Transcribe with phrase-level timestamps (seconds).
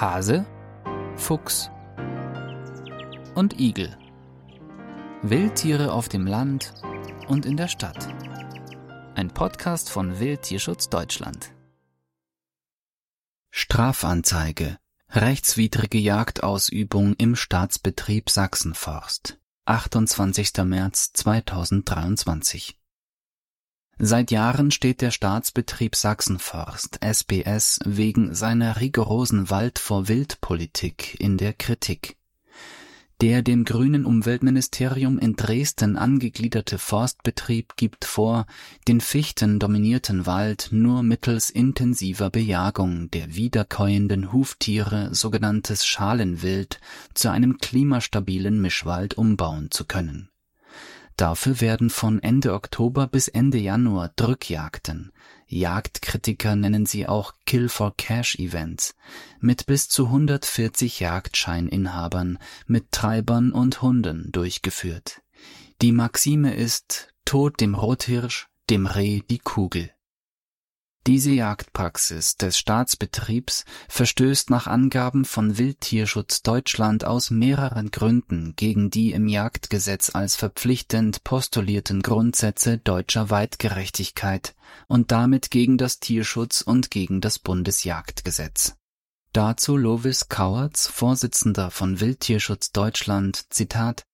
[0.00, 0.46] Hase,
[1.16, 1.72] Fuchs
[3.34, 3.98] und Igel.
[5.22, 6.72] Wildtiere auf dem Land
[7.26, 8.06] und in der Stadt.
[9.16, 11.52] Ein Podcast von Wildtierschutz Deutschland.
[13.50, 14.78] Strafanzeige.
[15.10, 19.40] Rechtswidrige Jagdausübung im Staatsbetrieb Sachsenforst.
[19.64, 20.58] 28.
[20.64, 22.77] März 2023.
[24.00, 32.16] Seit Jahren steht der Staatsbetrieb Sachsenforst SBS wegen seiner rigorosen Wald-vor-Wild-Politik in der Kritik.
[33.20, 38.46] Der dem grünen Umweltministerium in Dresden angegliederte Forstbetrieb gibt vor,
[38.86, 46.78] den fichtendominierten Wald nur mittels intensiver Bejagung der wiederkäuenden Huftiere, sogenanntes Schalenwild,
[47.14, 50.28] zu einem klimastabilen Mischwald umbauen zu können
[51.18, 55.12] Dafür werden von Ende Oktober bis Ende Januar Drückjagden,
[55.48, 58.94] Jagdkritiker nennen sie auch Kill-for-Cash-Events,
[59.40, 65.22] mit bis zu 140 Jagdscheininhabern, mit Treibern und Hunden durchgeführt.
[65.82, 69.90] Die Maxime ist Tod dem Rothirsch, dem Reh die Kugel.
[71.06, 79.12] Diese Jagdpraxis des Staatsbetriebs verstößt nach Angaben von Wildtierschutz Deutschland aus mehreren Gründen gegen die
[79.12, 84.54] im Jagdgesetz als verpflichtend postulierten Grundsätze deutscher Weitgerechtigkeit
[84.86, 88.74] und damit gegen das Tierschutz und gegen das Bundesjagdgesetz.
[89.32, 94.04] Dazu Lovis Kauertz, Vorsitzender von Wildtierschutz Deutschland, Zitat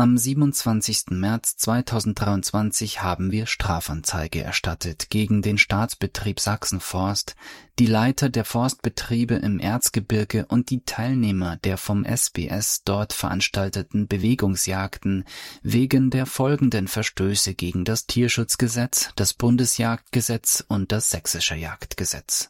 [0.00, 1.10] am 27.
[1.10, 7.36] März 2023 haben wir Strafanzeige erstattet gegen den Staatsbetrieb Sachsenforst,
[7.78, 15.24] die Leiter der Forstbetriebe im Erzgebirge und die Teilnehmer der vom SBS dort veranstalteten Bewegungsjagden
[15.62, 22.48] wegen der folgenden Verstöße gegen das Tierschutzgesetz, das Bundesjagdgesetz und das Sächsische Jagdgesetz.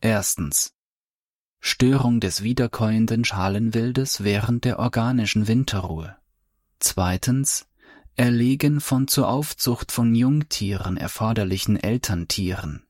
[0.00, 0.72] Erstens
[1.58, 6.16] Störung des wiederkäuenden Schalenwildes während der organischen Winterruhe.
[6.84, 7.64] Zweitens
[8.14, 12.84] Erlegen von zur Aufzucht von Jungtieren erforderlichen Elterntieren.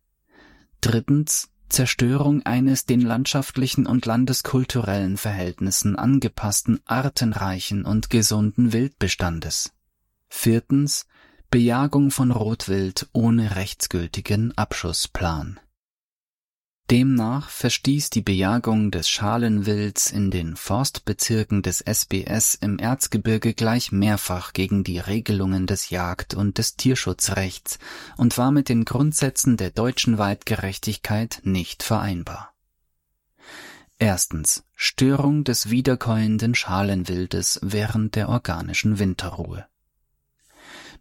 [0.81, 9.73] Drittens Zerstörung eines den landschaftlichen und landeskulturellen Verhältnissen angepassten, artenreichen und gesunden Wildbestandes.
[10.29, 11.07] Viertens
[11.49, 15.61] Bejagung von Rotwild ohne rechtsgültigen Abschussplan
[16.91, 24.53] Demnach verstieß die Bejagung des Schalenwilds in den Forstbezirken des SBS im Erzgebirge gleich mehrfach
[24.53, 27.78] gegen die Regelungen des Jagd- und des Tierschutzrechts
[28.19, 32.53] und war mit den Grundsätzen der deutschen Weitgerechtigkeit nicht vereinbar.
[33.99, 39.67] Erstens Störung des wiederkäuenden Schalenwildes während der organischen Winterruhe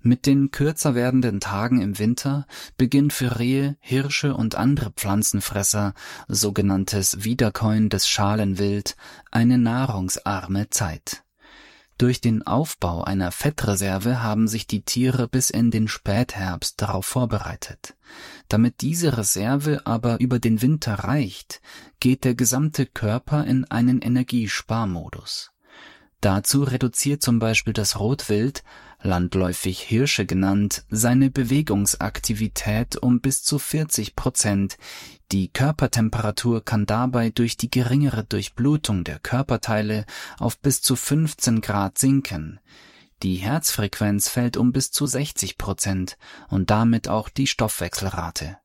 [0.03, 2.45] mit den kürzer werdenden Tagen im Winter
[2.77, 5.93] beginnt für Rehe, Hirsche und andere Pflanzenfresser,
[6.27, 8.95] sogenanntes Wiederkäuen des Schalenwild,
[9.31, 11.23] eine nahrungsarme Zeit.
[11.97, 17.95] Durch den Aufbau einer Fettreserve haben sich die Tiere bis in den Spätherbst darauf vorbereitet.
[18.49, 21.61] Damit diese Reserve aber über den Winter reicht,
[21.99, 25.52] geht der gesamte Körper in einen Energiesparmodus.
[26.23, 28.63] Dazu reduziert zum Beispiel das Rotwild
[29.01, 34.77] landläufig Hirsche genannt, seine Bewegungsaktivität um bis zu 40 Prozent.
[35.33, 40.05] Die Körpertemperatur kann dabei durch die geringere Durchblutung der Körperteile
[40.39, 42.61] auf bis zu 15 Grad sinken.
[43.21, 46.17] Die Herzfrequenz fällt um bis zu 60 Prozent
[46.47, 48.62] und damit auch die Stoffwechselrate.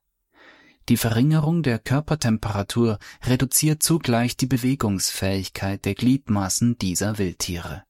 [0.89, 7.83] Die Verringerung der Körpertemperatur reduziert zugleich die Bewegungsfähigkeit der Gliedmaßen dieser Wildtiere.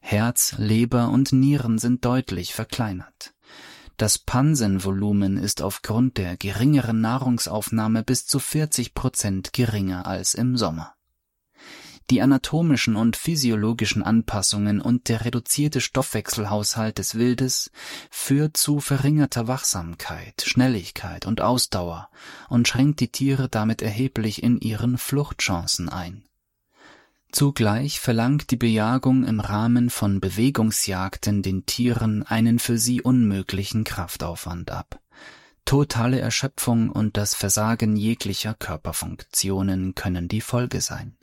[0.00, 3.34] Herz, Leber und Nieren sind deutlich verkleinert.
[3.96, 10.97] Das Pansenvolumen ist aufgrund der geringeren Nahrungsaufnahme bis zu 40 Prozent geringer als im Sommer.
[12.10, 17.70] Die anatomischen und physiologischen Anpassungen und der reduzierte Stoffwechselhaushalt des Wildes
[18.10, 22.08] führt zu verringerter Wachsamkeit, Schnelligkeit und Ausdauer
[22.48, 26.24] und schränkt die Tiere damit erheblich in ihren Fluchtchancen ein.
[27.30, 34.70] Zugleich verlangt die Bejagung im Rahmen von Bewegungsjagden den Tieren einen für sie unmöglichen Kraftaufwand
[34.70, 34.98] ab.
[35.66, 41.18] Totale Erschöpfung und das Versagen jeglicher Körperfunktionen können die Folge sein.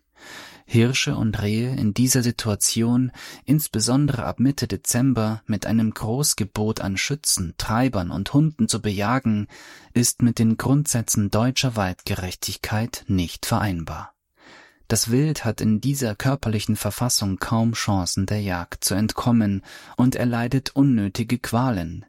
[0.65, 3.11] Hirsche und Rehe in dieser Situation,
[3.45, 9.47] insbesondere ab Mitte Dezember, mit einem Großgebot an Schützen, Treibern und Hunden zu bejagen,
[9.93, 14.14] ist mit den Grundsätzen deutscher Weitgerechtigkeit nicht vereinbar.
[14.87, 19.63] Das Wild hat in dieser körperlichen Verfassung kaum Chancen der Jagd zu entkommen
[19.97, 22.05] und erleidet unnötige Qualen.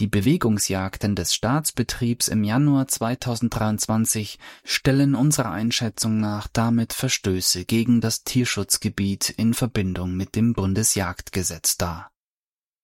[0.00, 8.24] Die Bewegungsjagden des Staatsbetriebs im Januar 2023 stellen unserer Einschätzung nach damit Verstöße gegen das
[8.24, 12.10] Tierschutzgebiet in Verbindung mit dem Bundesjagdgesetz dar.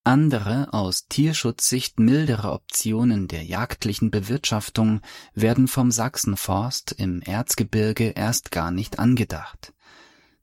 [0.05, 5.01] Andere aus Tierschutzsicht mildere Optionen der jagdlichen Bewirtschaftung
[5.35, 9.73] werden vom Sachsenforst im Erzgebirge erst gar nicht angedacht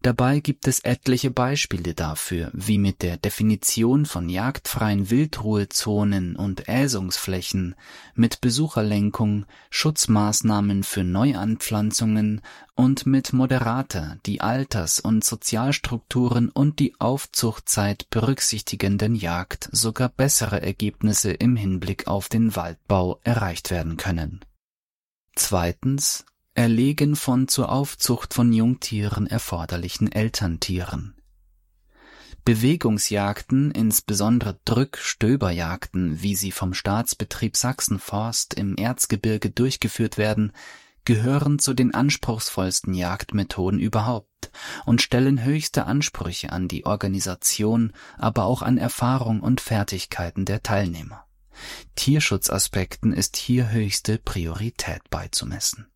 [0.01, 7.75] Dabei gibt es etliche Beispiele dafür, wie mit der Definition von jagdfreien Wildruhezonen und Äsungsflächen,
[8.15, 12.39] mit Besucherlenkung, Schutzmaßnahmen für Neuanpflanzungen
[12.75, 21.31] und mit moderater die Alters- und Sozialstrukturen und die Aufzuchtzeit berücksichtigenden Jagd sogar bessere Ergebnisse
[21.33, 24.39] im Hinblick auf den Waldbau erreicht werden können.
[25.35, 26.23] Zweitens
[26.55, 31.15] Erlegen von zur Aufzucht von Jungtieren erforderlichen Elterntieren.
[32.43, 40.51] Bewegungsjagden, insbesondere Drück-Stöberjagden, wie sie vom Staatsbetrieb Sachsenforst im Erzgebirge durchgeführt werden,
[41.05, 44.51] gehören zu den anspruchsvollsten Jagdmethoden überhaupt
[44.85, 51.25] und stellen höchste Ansprüche an die Organisation, aber auch an Erfahrung und Fertigkeiten der Teilnehmer.
[51.95, 55.88] Tierschutzaspekten ist hier höchste Priorität beizumessen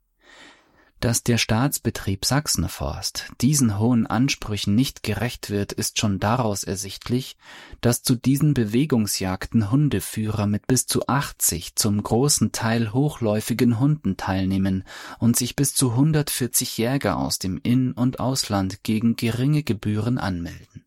[1.03, 7.35] dass der Staatsbetrieb Sachsenforst diesen hohen Ansprüchen nicht gerecht wird, ist schon daraus ersichtlich,
[7.81, 14.85] dass zu diesen Bewegungsjagden Hundeführer mit bis zu 80 zum großen Teil hochläufigen Hunden teilnehmen
[15.19, 20.82] und sich bis zu 140 Jäger aus dem In- und Ausland gegen geringe Gebühren anmelden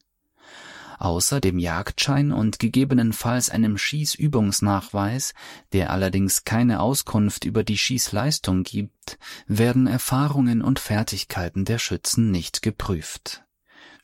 [0.98, 5.34] außer dem Jagdschein und gegebenenfalls einem Schießübungsnachweis,
[5.72, 12.62] der allerdings keine Auskunft über die Schießleistung gibt, werden Erfahrungen und Fertigkeiten der Schützen nicht
[12.62, 13.46] geprüft.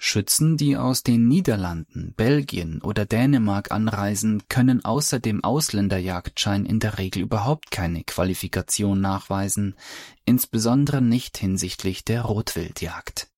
[0.04, 6.98] Schützen, die aus den Niederlanden, Belgien oder Dänemark anreisen, können außer dem Ausländerjagdschein in der
[6.98, 9.76] Regel überhaupt keine Qualifikation nachweisen,
[10.24, 13.31] insbesondere nicht hinsichtlich der Rotwildjagd.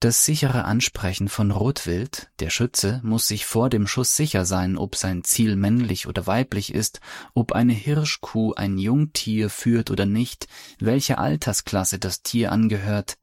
[0.00, 4.96] Das sichere Ansprechen von Rotwild, der Schütze muss sich vor dem Schuss sicher sein, ob
[4.96, 7.00] sein Ziel männlich oder weiblich ist,
[7.34, 10.48] ob eine Hirschkuh ein Jungtier führt oder nicht,
[10.78, 13.18] welche Altersklasse das Tier angehört,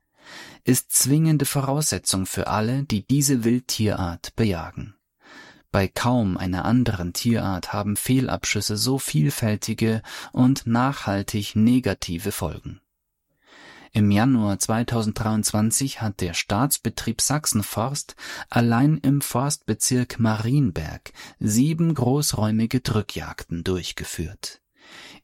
[0.66, 4.94] ist zwingende Voraussetzung für alle, die diese Wildtierart bejagen.
[5.72, 12.82] Bei kaum einer anderen Tierart haben Fehlabschüsse so vielfältige und nachhaltig negative Folgen.
[13.94, 18.16] Im Januar 2023 hat der Staatsbetrieb Sachsenforst
[18.50, 24.62] allein im Forstbezirk Marienberg sieben großräumige Drückjagden durchgeführt.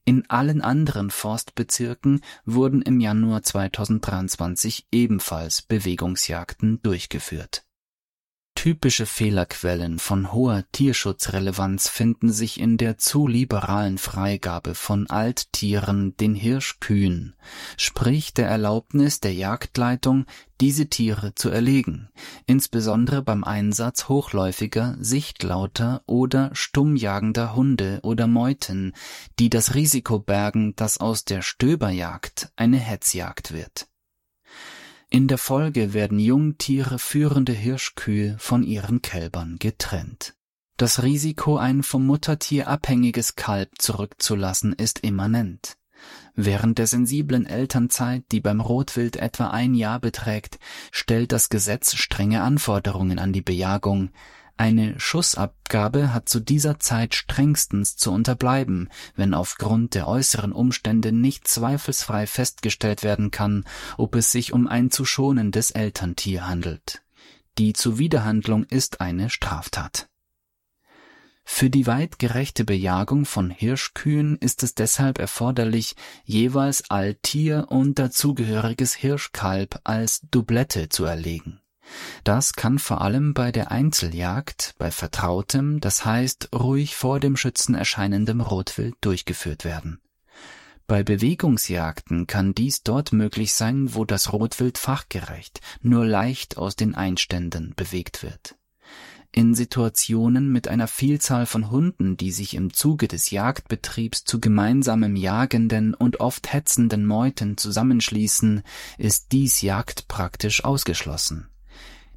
[0.05, 7.65] In allen anderen Forstbezirken wurden im Januar 2023 ebenfalls Bewegungsjagden durchgeführt
[8.55, 16.33] Typische Fehlerquellen von hoher Tierschutzrelevanz finden sich in der zu liberalen Freigabe von Alttieren, den
[16.33, 17.35] Hirschkühen,
[17.77, 20.25] sprich der Erlaubnis der Jagdleitung,
[20.61, 22.09] diese Tiere zu erlegen,
[22.45, 28.93] insbesondere beim Einsatz hochläufiger, sichtlauter oder stummjagender Hunde oder Meuten,
[29.39, 33.87] die das Risiko bergen, dass aus der Stöberjagd eine Hetzjagd wird
[35.13, 40.33] in der Folge werden Jungtiere führende Hirschkühe von ihren Kälbern getrennt.
[40.75, 45.77] Das Risiko, ein vom Muttertier abhängiges Kalb zurückzulassen, ist immanent.
[46.33, 50.57] Während der sensiblen Elternzeit, die beim Rotwild etwa ein Jahr beträgt,
[50.91, 54.09] stellt das Gesetz strenge Anforderungen an die Bejagung,
[54.55, 61.47] eine Schussabgabe hat zu dieser Zeit strengstens zu unterbleiben, wenn aufgrund der äußeren Umstände nicht
[61.47, 63.65] zweifelsfrei festgestellt werden kann,
[63.97, 67.01] ob es sich um ein zu schonendes Elterntier handelt.
[67.57, 70.07] Die Zuwiderhandlung ist eine Straftat.
[71.45, 79.81] Für die weitgerechte Bejagung von Hirschkühen ist es deshalb erforderlich, jeweils Alttier und dazugehöriges Hirschkalb
[79.83, 81.59] als Doublette zu erlegen
[82.23, 87.75] das kann vor allem bei der Einzeljagd bei vertrautem, das heißt ruhig vor dem Schützen
[87.75, 89.99] erscheinendem Rotwild durchgeführt werden.
[90.85, 96.93] Bei Bewegungsjagden kann dies dort möglich sein, wo das Rotwild fachgerecht, nur leicht aus den
[96.93, 98.55] Einständen bewegt wird.
[99.35, 105.15] In Situationen mit einer Vielzahl von Hunden, die sich im Zuge des Jagdbetriebs zu gemeinsamem
[105.15, 108.61] jagenden und oft hetzenden Meuten zusammenschließen,
[108.99, 111.47] ist dies jagdpraktisch ausgeschlossen.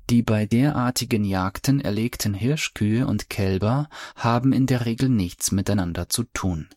[0.08, 6.24] Die bei derartigen Jagden erlegten Hirschkühe und Kälber haben in der Regel nichts miteinander zu
[6.24, 6.68] tun.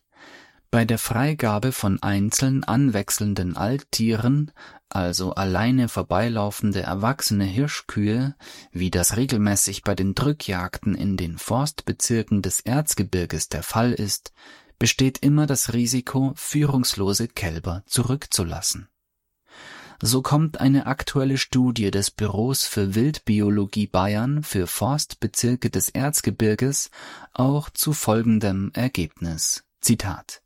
[0.72, 4.52] Bei der Freigabe von einzeln anwechselnden Alttieren,
[4.88, 8.36] also alleine vorbeilaufende erwachsene Hirschkühe,
[8.72, 14.32] wie das regelmäßig bei den Drückjagden in den Forstbezirken des Erzgebirges der Fall ist,
[14.78, 18.88] besteht immer das Risiko, führungslose Kälber zurückzulassen.
[20.02, 26.90] So kommt eine aktuelle Studie des Büros für Wildbiologie Bayern für Forstbezirke des Erzgebirges
[27.32, 29.64] auch zu folgendem Ergebnis.
[29.80, 30.42] Zitat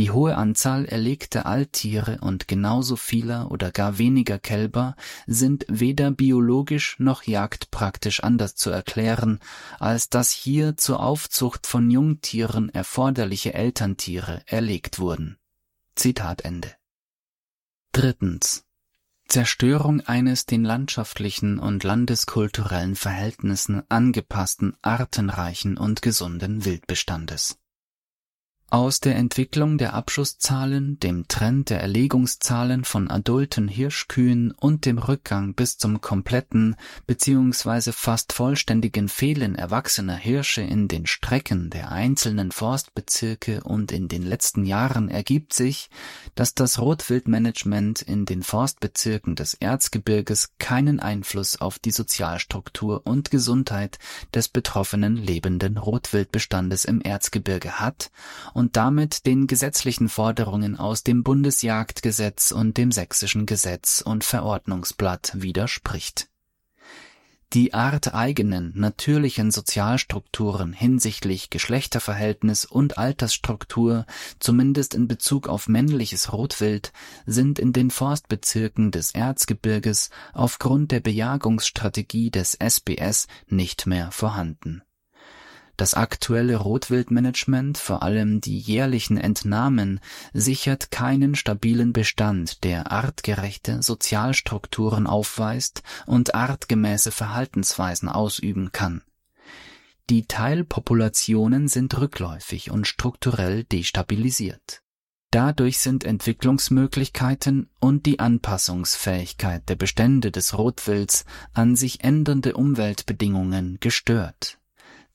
[0.00, 6.98] die hohe Anzahl erlegter Alttiere und genauso vieler oder gar weniger Kälber sind weder biologisch
[6.98, 9.40] noch jagdpraktisch anders zu erklären,
[9.78, 15.36] als dass hier zur Aufzucht von Jungtieren erforderliche Elterntiere erlegt wurden.
[15.96, 16.72] Zitat Ende.
[17.92, 18.64] Drittens.
[19.30, 27.59] Zerstörung eines den landschaftlichen und landeskulturellen Verhältnissen angepassten, artenreichen und gesunden Wildbestandes
[28.70, 35.54] aus der Entwicklung der Abschusszahlen, dem Trend der Erlegungszahlen von adulten Hirschkühen und dem Rückgang
[35.54, 36.76] bis zum kompletten
[37.08, 37.90] bzw.
[37.90, 44.64] fast vollständigen Fehlen erwachsener Hirsche in den Strecken der einzelnen Forstbezirke und in den letzten
[44.64, 45.90] Jahren ergibt sich,
[46.36, 53.98] dass das Rotwildmanagement in den Forstbezirken des Erzgebirges keinen Einfluss auf die Sozialstruktur und Gesundheit
[54.32, 58.12] des betroffenen lebenden Rotwildbestandes im Erzgebirge hat
[58.60, 66.28] und damit den gesetzlichen Forderungen aus dem Bundesjagdgesetz und dem sächsischen Gesetz und Verordnungsblatt widerspricht.
[67.54, 74.04] Die arteigenen natürlichen Sozialstrukturen hinsichtlich Geschlechterverhältnis und Altersstruktur,
[74.40, 76.92] zumindest in Bezug auf männliches Rotwild,
[77.24, 84.82] sind in den Forstbezirken des Erzgebirges aufgrund der Bejagungsstrategie des SBS nicht mehr vorhanden
[85.80, 90.00] das aktuelle Rotwildmanagement, vor allem die jährlichen Entnahmen,
[90.34, 99.02] sichert keinen stabilen Bestand, der artgerechte Sozialstrukturen aufweist und artgemäße Verhaltensweisen ausüben kann.
[100.10, 104.82] Die Teilpopulationen sind rückläufig und strukturell destabilisiert.
[105.30, 114.59] Dadurch sind Entwicklungsmöglichkeiten und die Anpassungsfähigkeit der Bestände des Rotwilds an sich ändernde Umweltbedingungen gestört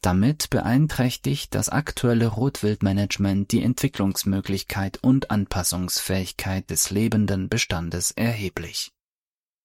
[0.06, 8.92] damit beeinträchtigt das aktuelle Rotwildmanagement die Entwicklungsmöglichkeit und Anpassungsfähigkeit des lebenden Bestandes erheblich.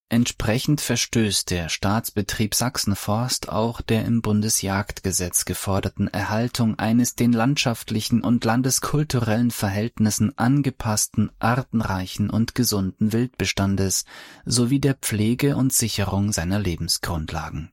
[0.08, 8.44] Entsprechend verstößt der Staatsbetrieb Sachsenforst auch der im Bundesjagdgesetz geforderten Erhaltung eines den landschaftlichen und
[8.44, 14.04] landeskulturellen Verhältnissen angepassten, artenreichen und gesunden Wildbestandes
[14.44, 17.70] sowie der Pflege und Sicherung seiner Lebensgrundlagen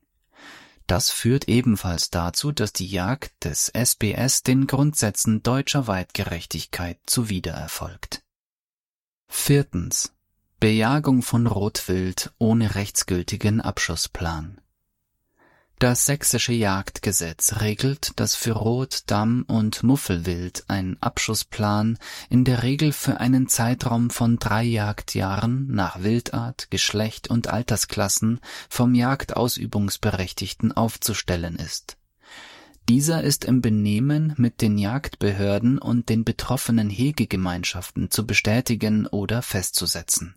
[0.88, 8.22] das führt ebenfalls dazu, dass die Jagd des SBS den Grundsätzen deutscher Weitgerechtigkeit zuwider erfolgt.
[9.28, 10.12] Viertens.
[10.58, 14.60] Bejagung von Rotwild ohne rechtsgültigen Abschussplan.
[15.78, 22.90] Das sächsische Jagdgesetz regelt, dass für Rot-, Damm- und Muffelwild ein Abschussplan in der Regel
[22.90, 31.96] für einen Zeitraum von drei Jagdjahren nach Wildart, Geschlecht und Altersklassen vom Jagdausübungsberechtigten aufzustellen ist.
[32.88, 40.34] Dieser ist im Benehmen mit den Jagdbehörden und den betroffenen Hegegemeinschaften zu bestätigen oder festzusetzen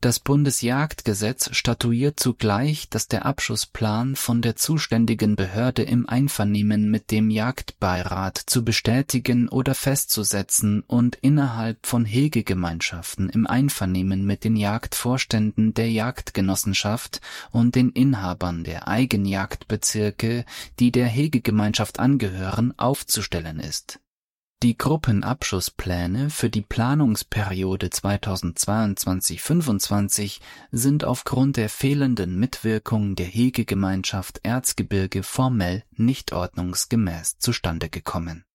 [0.00, 7.30] das Bundesjagdgesetz statuiert zugleich, dass der Abschussplan von der zuständigen Behörde im Einvernehmen mit dem
[7.30, 15.90] Jagdbeirat zu bestätigen oder festzusetzen und innerhalb von Hegegemeinschaften im Einvernehmen mit den Jagdvorständen der
[15.90, 20.44] Jagdgenossenschaft und den Inhabern der Eigenjagdbezirke,
[20.78, 24.00] die der Hegegemeinschaft angehören, aufzustellen ist
[24.62, 35.84] die Gruppenabschusspläne für die Planungsperiode 2022-25 sind aufgrund der fehlenden Mitwirkung der Hegegemeinschaft Erzgebirge formell
[35.90, 38.46] nicht ordnungsgemäß zustande gekommen.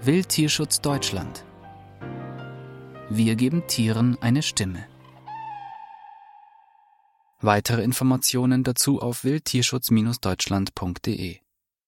[0.00, 1.44] Wildtierschutz Deutschland
[3.10, 4.86] Wir geben Tieren eine Stimme.
[7.40, 11.41] Weitere Informationen dazu auf wildtierschutz-deutschland.de